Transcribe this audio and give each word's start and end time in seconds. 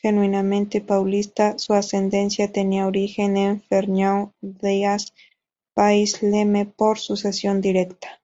Genuinamente 0.00 0.80
paulista, 0.80 1.58
su 1.58 1.72
ascendencia 1.74 2.52
tenía 2.52 2.86
origen 2.86 3.36
en 3.38 3.60
Fernão 3.60 4.32
Dias 4.40 5.12
Pais 5.74 6.22
Leme 6.22 6.64
por 6.66 7.00
sucesión 7.00 7.60
directa. 7.60 8.20